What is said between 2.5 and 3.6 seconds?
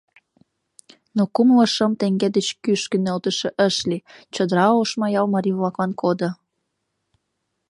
кӱшкӧ нӧлтышӧ